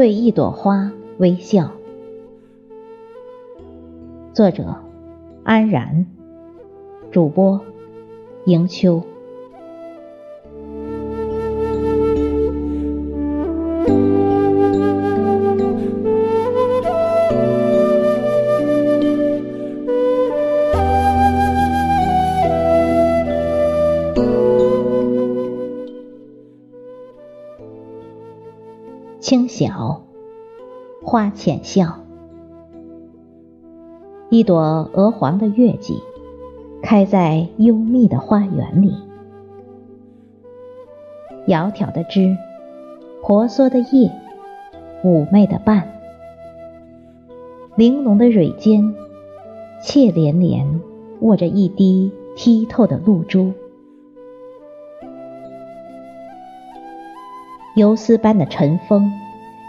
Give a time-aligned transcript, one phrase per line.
[0.00, 1.72] 对一朵花微笑。
[4.32, 4.76] 作者：
[5.44, 6.06] 安然，
[7.10, 7.60] 主播：
[8.46, 9.02] 迎秋。
[29.30, 30.02] 清晓，
[31.04, 32.00] 花浅笑。
[34.28, 36.02] 一朵鹅黄的月季，
[36.82, 38.92] 开在幽密的花园里。
[41.46, 42.36] 窈窕的枝，
[43.22, 44.10] 婆娑的叶，
[45.04, 45.86] 妩媚的瓣，
[47.76, 48.92] 玲珑的蕊尖，
[49.80, 50.80] 怯连连
[51.20, 53.52] 握着一滴剔透的露珠。
[57.76, 59.12] 游丝般的晨风，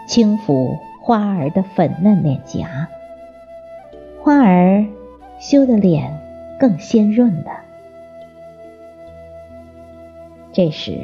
[0.06, 2.88] 轻抚花儿的粉嫩脸颊，
[4.20, 4.84] 花儿
[5.40, 6.20] 羞得脸
[6.58, 7.50] 更鲜润了。
[10.52, 10.98] 这时，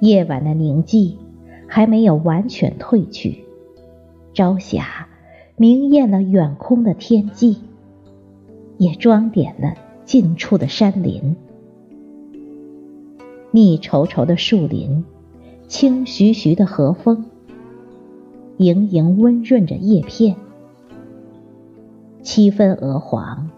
[0.00, 1.16] 夜晚的宁静
[1.66, 3.44] 还没有完全褪去，
[4.34, 5.08] 朝霞
[5.56, 7.58] 明艳了远空的天际，
[8.76, 11.34] 也装点了近处的山林，
[13.50, 15.04] 密稠稠的树林。
[15.68, 17.24] 轻徐徐的和风，
[18.58, 20.36] 盈盈温润着叶片，
[22.22, 23.50] 七分鹅黄，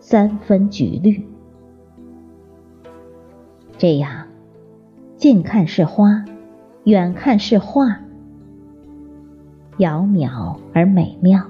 [0.00, 1.26] 三分橘绿。
[3.76, 4.26] 这样，
[5.16, 6.24] 近看是花，
[6.84, 8.00] 远看是画，
[9.78, 11.44] 窈窕而美妙。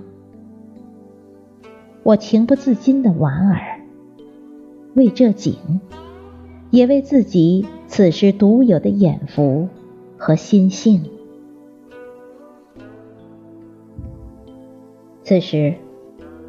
[2.03, 3.81] 我情不自禁的莞尔，
[4.95, 5.81] 为这景，
[6.71, 9.69] 也为自己此时独有的眼福。
[10.19, 11.18] 和心性。
[15.28, 15.75] 此时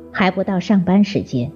[0.10, 1.52] 还不到上班时间，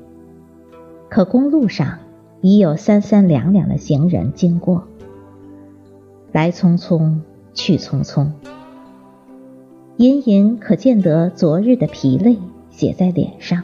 [1.07, 1.99] 可公路上
[2.41, 4.83] 已有三三两两的行人经过，
[6.33, 7.21] 来匆匆
[7.53, 8.27] 去匆匆，
[9.95, 12.37] 隐隐可见得昨日的疲累
[12.69, 13.63] 写在脸上，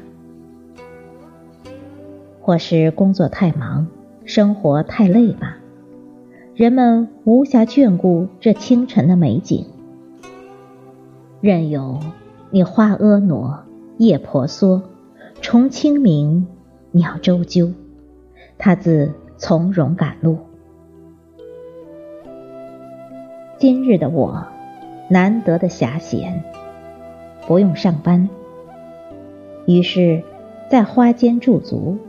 [2.40, 3.88] 或是工作太忙，
[4.24, 5.58] 生活太累吧。
[6.56, 9.66] 人们无暇眷顾这清晨的美景，
[11.42, 12.00] 任由
[12.52, 13.64] 你花婀娜，
[13.98, 14.82] 叶婆娑，
[15.40, 16.48] 虫清明，
[16.90, 17.74] 鸟啁啾，
[18.58, 20.40] 他自从容赶路。
[23.60, 24.48] 今日的我，
[25.10, 26.44] 难得的暇闲，
[27.46, 28.28] 不用上班，
[29.68, 30.24] 于是，
[30.72, 32.00] 在花间驻足，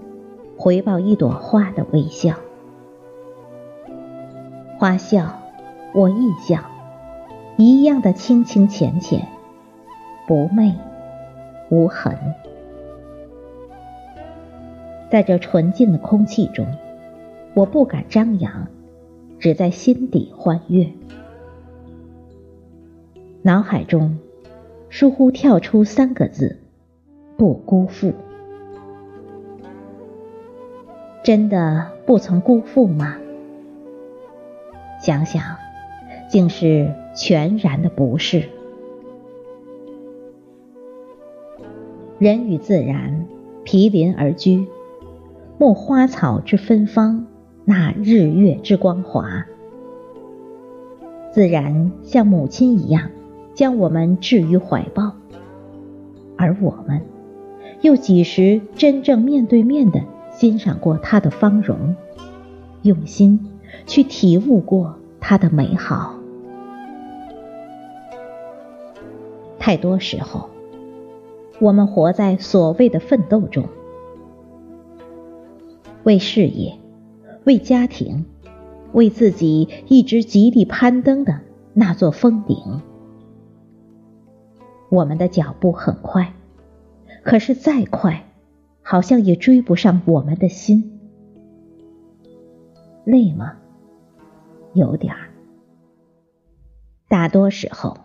[0.56, 2.36] 回报一朵花的微笑。
[4.78, 5.38] 花笑，
[5.92, 6.60] 我亦笑，
[7.58, 9.28] 一样的清清浅浅，
[10.30, 10.72] 不媚，
[11.70, 12.16] 无痕。
[15.10, 16.68] 在这纯净的空气中，
[17.52, 18.68] 我不敢张扬，
[19.40, 20.86] 只在心底欢悦。
[23.42, 24.20] 脑海中
[24.88, 26.60] 疏忽跳出三个字：
[27.36, 28.12] 不辜负。
[31.24, 33.16] 真的不曾辜负吗？
[35.02, 35.42] 想想，
[36.28, 38.48] 竟是全然的不是。
[42.20, 43.24] 人与自然
[43.64, 44.66] 毗邻而居，
[45.56, 47.26] 莫花草之芬芳，
[47.64, 49.46] 那日月之光华。
[51.32, 53.10] 自然像母亲一样，
[53.54, 55.14] 将我们置于怀抱，
[56.36, 57.00] 而我们，
[57.80, 61.96] 又几时真正面对面的欣赏过它的芳容，
[62.82, 63.40] 用心？
[63.86, 66.16] 去体悟过它的美好。
[69.58, 70.50] 太多时候，
[71.60, 73.68] 我们活在所谓的奋斗中，
[76.04, 76.78] 为事业，
[77.44, 78.24] 为家庭，
[78.92, 81.40] 为自己一直极力攀登的
[81.74, 82.56] 那座峰顶。
[84.88, 86.32] 我们的脚步很快，
[87.22, 88.24] 可是再快，
[88.80, 90.98] 好像也追不上我们的心。
[93.04, 93.58] 累吗？
[94.72, 95.28] 有点儿，
[97.06, 97.98] 大多时候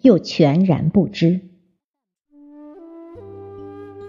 [0.00, 1.40] 又全然不知。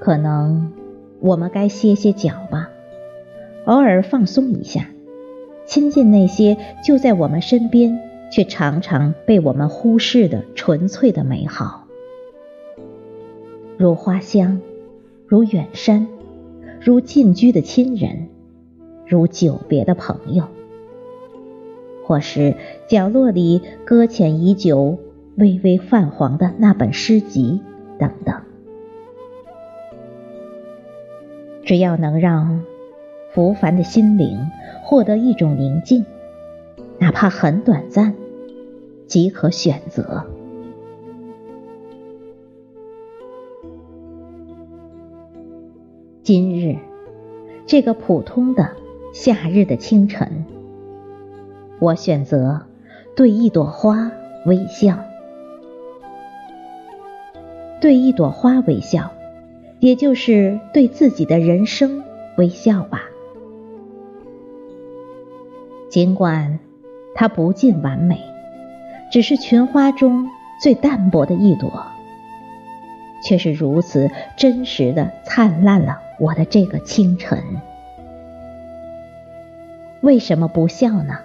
[0.05, 0.71] 可能
[1.19, 2.69] 我们该歇歇脚吧，
[3.65, 4.87] 偶尔放松一下，
[5.65, 7.99] 亲近那些就在我们身边
[8.31, 11.87] 却常常被我们忽视的纯粹的美好，
[13.77, 14.61] 如花香，
[15.25, 16.07] 如远山，
[16.79, 18.27] 如近居的亲人，
[19.07, 20.43] 如久别的朋友。
[22.03, 22.55] 或是
[22.87, 24.99] 角落里搁浅已久、
[25.35, 27.59] 微微泛黄的那本诗集
[27.97, 28.35] 等等。
[31.65, 32.61] 只要能让
[33.33, 34.51] 浮凡的心灵
[34.83, 36.05] 获得一种宁静，
[36.99, 38.13] 哪怕很短暂，
[39.07, 40.23] 即可选择。
[46.21, 46.77] 今日
[47.65, 48.69] 这个普通的
[49.11, 50.45] 夏日的清晨，
[51.79, 52.61] 我选择
[53.15, 54.11] 对一朵花
[54.45, 54.99] 微笑，
[57.81, 59.14] 对一朵花微笑。
[59.85, 62.03] 也就是对自己的人生
[62.37, 63.03] 微笑吧。
[65.91, 66.57] 尽管
[67.13, 68.19] 它不尽完美，
[69.11, 70.27] 只是群花中
[70.59, 71.85] 最淡薄的一朵，
[73.23, 77.37] 却是如此真实的灿烂了我的这个清晨。
[80.01, 81.19] 为什么不笑呢？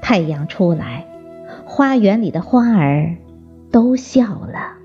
[0.00, 1.04] 太阳出来，
[1.66, 3.14] 花园里的花儿
[3.70, 4.78] 都笑了。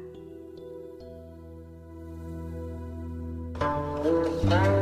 [4.44, 4.79] Bye.